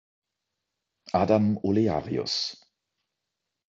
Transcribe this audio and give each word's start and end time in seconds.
Adam 1.13 1.57
Olearius. 1.61 2.57